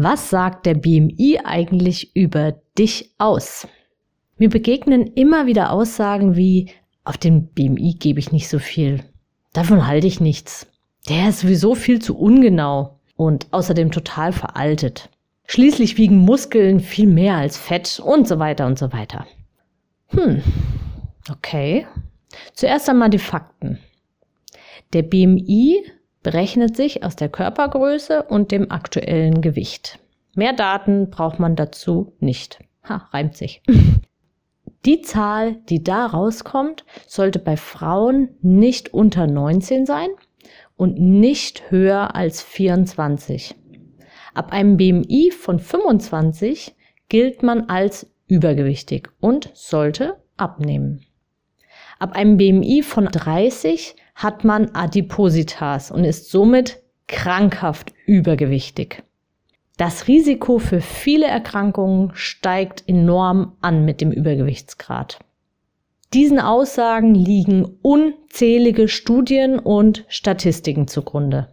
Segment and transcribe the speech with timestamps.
[0.00, 3.66] Was sagt der BMI eigentlich über dich aus?
[4.36, 6.70] Mir begegnen immer wieder Aussagen wie,
[7.02, 9.02] auf den BMI gebe ich nicht so viel.
[9.52, 10.68] Davon halte ich nichts.
[11.08, 15.10] Der ist sowieso viel zu ungenau und außerdem total veraltet.
[15.48, 19.26] Schließlich wiegen Muskeln viel mehr als Fett und so weiter und so weiter.
[20.10, 20.44] Hm,
[21.28, 21.88] okay.
[22.52, 23.80] Zuerst einmal die Fakten.
[24.92, 25.82] Der BMI
[26.22, 29.98] berechnet sich aus der Körpergröße und dem aktuellen Gewicht.
[30.34, 32.58] Mehr Daten braucht man dazu nicht.
[32.88, 33.62] Ha, reimt sich.
[34.84, 40.08] Die Zahl, die da rauskommt, sollte bei Frauen nicht unter 19 sein
[40.76, 43.56] und nicht höher als 24.
[44.34, 46.76] Ab einem BMI von 25
[47.08, 51.04] gilt man als übergewichtig und sollte abnehmen.
[51.98, 59.04] Ab einem BMI von 30 hat man Adipositas und ist somit krankhaft übergewichtig.
[59.76, 65.20] Das Risiko für viele Erkrankungen steigt enorm an mit dem Übergewichtsgrad.
[66.14, 71.52] Diesen Aussagen liegen unzählige Studien und Statistiken zugrunde.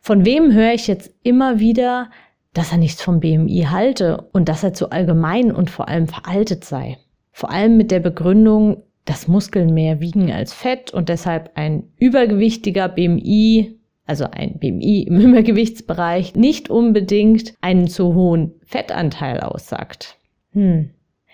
[0.00, 2.08] Von wem höre ich jetzt immer wieder,
[2.54, 6.64] dass er nichts vom BMI halte und dass er zu allgemein und vor allem veraltet
[6.64, 6.96] sei?
[7.32, 12.88] Vor allem mit der Begründung, dass Muskeln mehr wiegen als Fett und deshalb ein übergewichtiger
[12.88, 20.18] BMI, also ein BMI im Übergewichtsbereich, nicht unbedingt einen zu hohen Fettanteil aussagt.
[20.52, 20.90] Hm.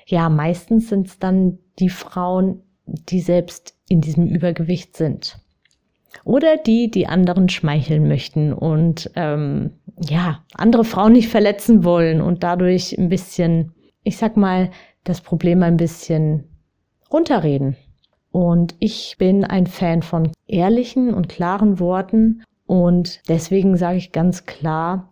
[0.06, 5.38] Ja, meistens sind es dann die Frauen, die selbst in diesem Übergewicht sind.
[6.24, 12.42] Oder die, die anderen schmeicheln möchten und ähm, ja, andere Frauen nicht verletzen wollen und
[12.42, 13.72] dadurch ein bisschen,
[14.02, 14.70] ich sag mal,
[15.04, 16.51] das Problem ein bisschen
[17.12, 17.76] runterreden.
[18.30, 22.42] Und ich bin ein Fan von ehrlichen und klaren Worten.
[22.66, 25.10] Und deswegen sage ich ganz klar,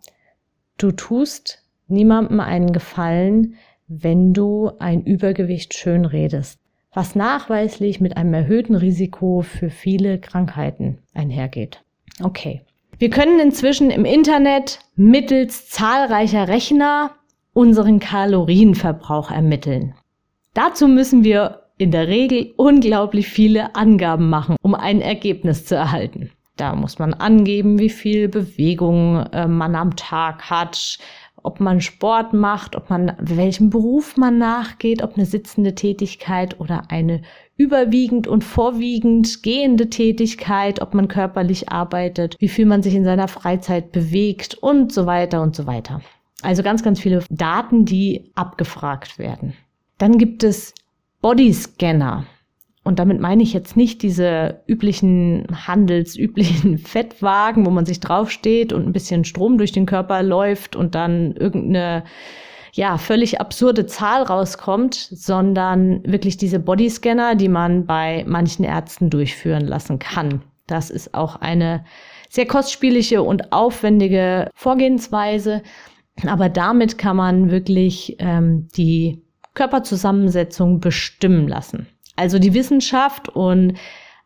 [0.77, 3.55] du tust niemandem einen Gefallen,
[3.87, 6.59] wenn du ein Übergewicht schön redest,
[6.93, 11.83] was nachweislich mit einem erhöhten Risiko für viele Krankheiten einhergeht.
[12.23, 12.61] Okay.
[12.97, 17.11] Wir können inzwischen im Internet mittels zahlreicher Rechner
[17.53, 19.95] unseren Kalorienverbrauch ermitteln.
[20.53, 26.29] Dazu müssen wir in der Regel unglaublich viele Angaben machen, um ein Ergebnis zu erhalten.
[26.55, 30.99] Da muss man angeben, wie viel Bewegung äh, man am Tag hat,
[31.41, 36.83] ob man Sport macht, ob man welchem Beruf man nachgeht, ob eine sitzende Tätigkeit oder
[36.89, 37.23] eine
[37.57, 43.27] überwiegend und vorwiegend gehende Tätigkeit, ob man körperlich arbeitet, wie viel man sich in seiner
[43.27, 46.01] Freizeit bewegt und so weiter und so weiter.
[46.43, 49.53] Also ganz, ganz viele Daten, die abgefragt werden.
[49.97, 50.75] Dann gibt es
[51.21, 52.25] Bodyscanner.
[52.83, 58.87] Und damit meine ich jetzt nicht diese üblichen handelsüblichen Fettwagen, wo man sich draufsteht und
[58.87, 62.03] ein bisschen Strom durch den Körper läuft und dann irgendeine
[62.73, 69.67] ja, völlig absurde Zahl rauskommt, sondern wirklich diese Bodyscanner, die man bei manchen Ärzten durchführen
[69.67, 70.41] lassen kann.
[70.67, 71.83] Das ist auch eine
[72.29, 75.63] sehr kostspielige und aufwendige Vorgehensweise.
[76.25, 79.21] Aber damit kann man wirklich ähm, die
[79.53, 81.87] Körperzusammensetzung bestimmen lassen.
[82.15, 83.77] Also die Wissenschaft und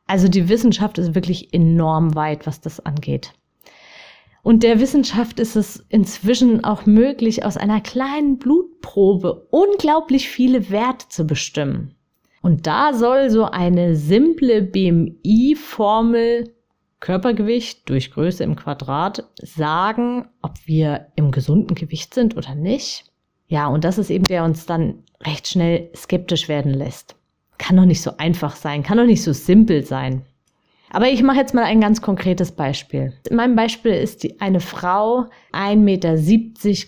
[0.08, 3.34] also die Wissenschaft ist wirklich enorm weit, was das angeht.
[4.44, 11.09] Und der Wissenschaft ist es inzwischen auch möglich, aus einer kleinen Blutprobe unglaublich viele Werte
[11.09, 11.96] zu bestimmen.
[12.44, 16.53] Und da soll so eine simple BMI-Formel
[17.00, 23.12] Körpergewicht durch Größe im Quadrat sagen, ob wir im gesunden Gewicht sind oder nicht.
[23.47, 27.15] Ja, und das ist eben der uns dann recht schnell skeptisch werden lässt.
[27.57, 30.24] Kann doch nicht so einfach sein, kann doch nicht so simpel sein.
[30.89, 33.13] Aber ich mache jetzt mal ein ganz konkretes Beispiel.
[33.30, 36.15] In meinem Beispiel ist die, eine Frau 1,70 Meter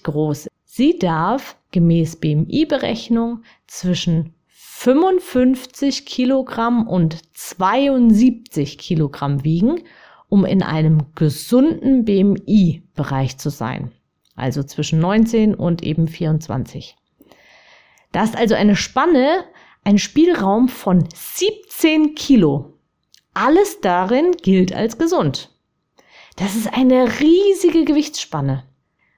[0.03, 0.47] groß.
[0.63, 9.81] Sie darf gemäß BMI-Berechnung zwischen 55 Kilogramm und 72 Kilogramm wiegen,
[10.29, 13.91] um in einem gesunden BMI-Bereich zu sein.
[14.37, 16.95] Also zwischen 19 und eben 24.
[18.13, 19.43] Da ist also eine Spanne,
[19.83, 22.77] ein Spielraum von 17 Kilo.
[23.33, 25.49] Alles darin gilt als gesund.
[26.37, 28.63] Das ist eine riesige Gewichtsspanne.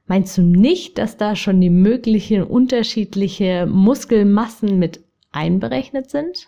[0.08, 6.48] Meinst du nicht, dass da schon die möglichen unterschiedliche Muskelmassen mit einberechnet sind?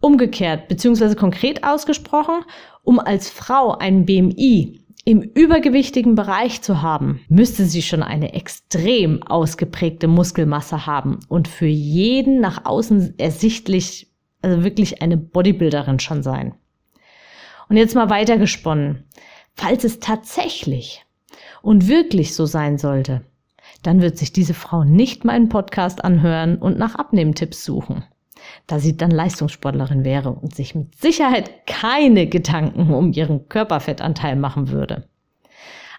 [0.00, 1.14] Umgekehrt bzw.
[1.14, 2.44] konkret ausgesprochen,
[2.82, 9.22] um als Frau ein BMI im übergewichtigen Bereich zu haben, müsste sie schon eine extrem
[9.22, 14.12] ausgeprägte Muskelmasse haben und für jeden nach außen ersichtlich,
[14.42, 16.54] also wirklich eine Bodybuilderin schon sein.
[17.68, 19.04] Und jetzt mal weitergesponnen.
[19.54, 21.04] Falls es tatsächlich
[21.62, 23.22] und wirklich so sein sollte,
[23.82, 28.04] dann wird sich diese Frau nicht meinen Podcast anhören und nach Abnehmtipps suchen,
[28.66, 34.70] da sie dann Leistungssportlerin wäre und sich mit Sicherheit keine Gedanken um ihren Körperfettanteil machen
[34.70, 35.08] würde.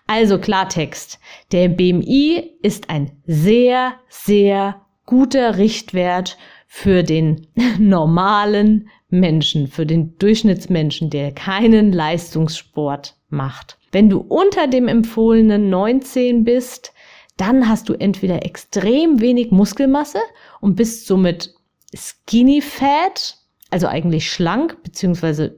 [0.07, 1.19] Also Klartext,
[1.51, 6.38] der BMI ist ein sehr, sehr guter Richtwert
[6.68, 7.48] für den
[7.80, 13.78] normalen Menschen, für den Durchschnittsmenschen, der keinen Leistungssport macht.
[13.92, 16.94] Wenn du unter dem empfohlenen 19 bist,
[17.38, 20.19] dann hast du entweder extrem wenig Muskelmasse
[20.62, 21.54] und bist somit
[21.95, 23.38] skinny fat,
[23.69, 25.51] also eigentlich schlank bzw.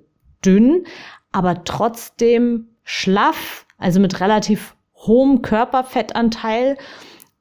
[0.43, 0.85] dünn,
[1.31, 6.77] aber trotzdem schlaff, also mit relativ hohem Körperfettanteil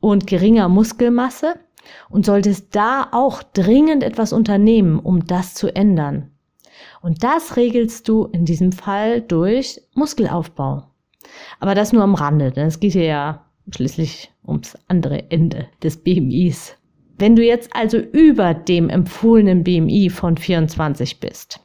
[0.00, 1.54] und geringer Muskelmasse
[2.10, 6.30] und solltest da auch dringend etwas unternehmen, um das zu ändern.
[7.02, 10.84] Und das regelst du in diesem Fall durch Muskelaufbau.
[11.60, 15.96] Aber das nur am Rande, denn es geht hier ja schließlich ums andere Ende des
[15.96, 16.76] BMIs.
[17.16, 21.60] Wenn du jetzt also über dem empfohlenen BMI von 24 bist,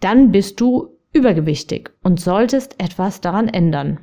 [0.00, 4.00] dann bist du übergewichtig und solltest etwas daran ändern.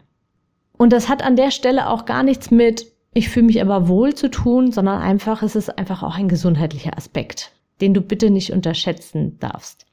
[0.77, 4.15] Und das hat an der Stelle auch gar nichts mit ich fühle mich aber wohl
[4.15, 8.51] zu tun, sondern einfach, es ist einfach auch ein gesundheitlicher Aspekt, den du bitte nicht
[8.51, 9.85] unterschätzen darfst.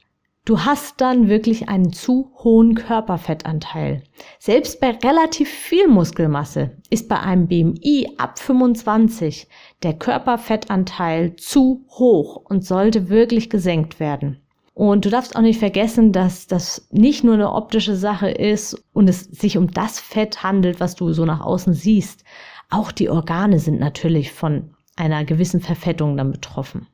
[0.43, 4.03] Du hast dann wirklich einen zu hohen Körperfettanteil.
[4.39, 9.47] Selbst bei relativ viel Muskelmasse ist bei einem BMI ab 25
[9.83, 14.41] der Körperfettanteil zu hoch und sollte wirklich gesenkt werden.
[14.73, 19.07] Und du darfst auch nicht vergessen, dass das nicht nur eine optische Sache ist und
[19.09, 22.23] es sich um das Fett handelt, was du so nach außen siehst,
[22.71, 26.87] auch die Organe sind natürlich von einer gewissen Verfettung dann betroffen.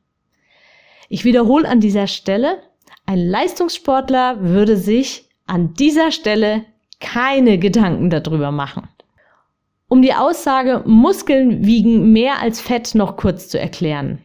[1.08, 2.58] Ich wiederhole an dieser Stelle,
[3.08, 6.66] ein Leistungssportler würde sich an dieser Stelle
[7.00, 8.86] keine Gedanken darüber machen.
[9.88, 14.18] Um die Aussage Muskeln wiegen mehr als Fett noch kurz zu erklären.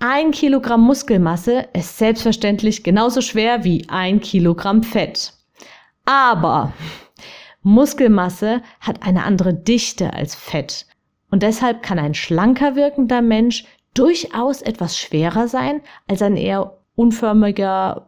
[0.00, 5.34] Ein Kilogramm Muskelmasse ist selbstverständlich genauso schwer wie ein Kilogramm Fett.
[6.04, 6.72] Aber
[7.62, 10.86] Muskelmasse hat eine andere Dichte als Fett.
[11.30, 18.07] Und deshalb kann ein schlanker wirkender Mensch durchaus etwas schwerer sein als ein eher unförmiger,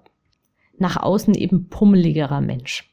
[0.81, 2.91] nach außen eben pummeligerer Mensch.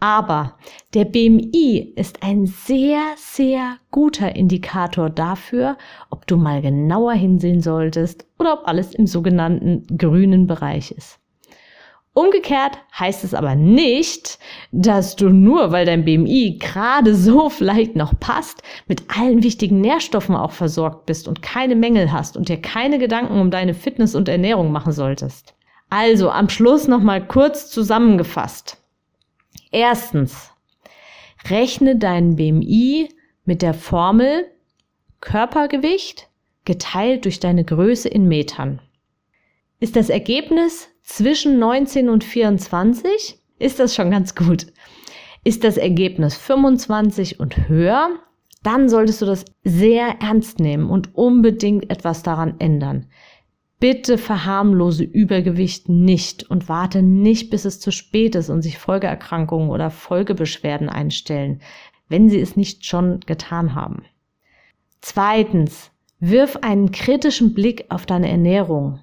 [0.00, 0.58] Aber
[0.92, 5.78] der BMI ist ein sehr, sehr guter Indikator dafür,
[6.10, 11.20] ob du mal genauer hinsehen solltest oder ob alles im sogenannten grünen Bereich ist.
[12.12, 14.38] Umgekehrt heißt es aber nicht,
[14.70, 20.36] dass du nur, weil dein BMI gerade so vielleicht noch passt, mit allen wichtigen Nährstoffen
[20.36, 24.28] auch versorgt bist und keine Mängel hast und dir keine Gedanken um deine Fitness und
[24.28, 25.54] Ernährung machen solltest.
[25.96, 28.82] Also am Schluss nochmal kurz zusammengefasst.
[29.70, 30.50] Erstens,
[31.48, 33.10] rechne deinen BMI
[33.44, 34.50] mit der Formel
[35.20, 36.28] Körpergewicht
[36.64, 38.82] geteilt durch deine Größe in Metern.
[39.78, 44.66] Ist das Ergebnis zwischen 19 und 24 ist das schon ganz gut.
[45.44, 48.08] Ist das Ergebnis 25 und höher,
[48.64, 53.06] dann solltest du das sehr ernst nehmen und unbedingt etwas daran ändern.
[53.80, 59.68] Bitte verharmlose Übergewicht nicht und warte nicht, bis es zu spät ist und sich Folgeerkrankungen
[59.68, 61.60] oder Folgebeschwerden einstellen,
[62.08, 64.04] wenn sie es nicht schon getan haben.
[65.00, 65.90] Zweitens,
[66.20, 69.00] wirf einen kritischen Blick auf deine Ernährung.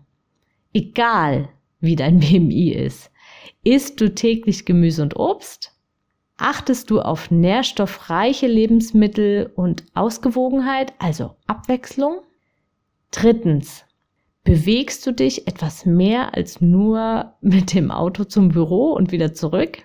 [0.74, 1.50] Egal,
[1.80, 3.12] wie dein BMI ist.
[3.64, 5.78] Isst du täglich Gemüse und Obst?
[6.38, 12.22] Achtest du auf nährstoffreiche Lebensmittel und Ausgewogenheit, also Abwechslung?
[13.12, 13.86] Drittens,
[14.44, 19.80] bewegst du dich etwas mehr als nur mit dem Auto zum Büro und wieder zurück?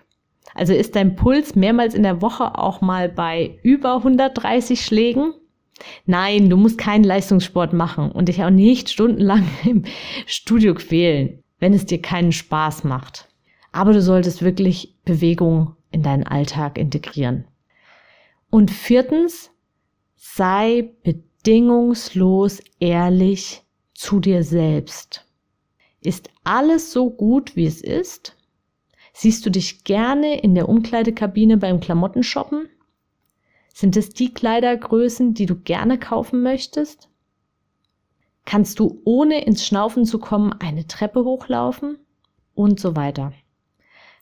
[0.54, 5.34] Also ist dein Puls mehrmals in der Woche auch mal bei über 130 Schlägen?
[6.06, 9.84] Nein, du musst keinen Leistungssport machen und dich auch nicht stundenlang im
[10.26, 13.28] Studio quälen wenn es dir keinen Spaß macht.
[13.72, 17.46] Aber du solltest wirklich Bewegung in deinen Alltag integrieren.
[18.50, 19.50] Und viertens,
[20.14, 23.62] sei bedingungslos ehrlich
[23.96, 25.24] zu dir selbst.
[26.00, 28.36] Ist alles so gut, wie es ist?
[29.12, 32.68] Siehst du dich gerne in der Umkleidekabine beim Klamottenshoppen?
[33.72, 37.08] Sind es die Kleidergrößen, die du gerne kaufen möchtest?
[38.44, 41.98] Kannst du ohne ins Schnaufen zu kommen eine Treppe hochlaufen?
[42.54, 43.32] Und so weiter.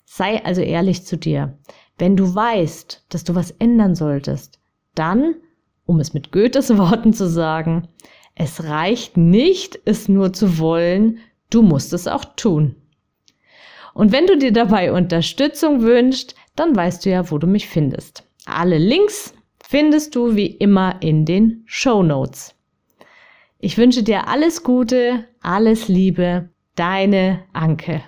[0.05, 1.59] Sei also ehrlich zu dir.
[1.99, 4.59] Wenn du weißt, dass du was ändern solltest,
[4.95, 5.35] dann,
[5.87, 7.89] um es mit Goethes Worten zu sagen,
[8.35, 11.19] es reicht nicht, es nur zu wollen,
[11.51, 12.77] du musst es auch tun.
[13.95, 18.25] Und wenn du dir dabei Unterstützung wünschst, dann weißt du ja, wo du mich findest.
[18.45, 22.55] Alle Links findest du wie immer in den Show Notes.
[23.59, 28.03] Ich wünsche dir alles Gute, alles Liebe, deine Anke.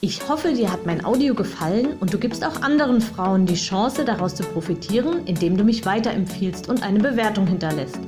[0.00, 4.04] Ich hoffe, dir hat mein Audio gefallen und du gibst auch anderen Frauen die Chance,
[4.06, 7.98] daraus zu profitieren, indem du mich weiterempfiehlst und eine Bewertung hinterlässt.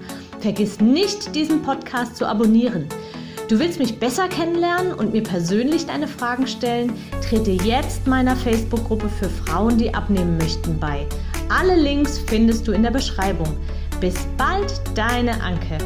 [0.43, 2.89] Vergiss nicht, diesen Podcast zu abonnieren.
[3.49, 6.95] Du willst mich besser kennenlernen und mir persönlich deine Fragen stellen?
[7.29, 11.07] Trete jetzt meiner Facebook-Gruppe für Frauen, die abnehmen möchten, bei.
[11.49, 13.57] Alle Links findest du in der Beschreibung.
[14.01, 15.79] Bis bald, deine Anke.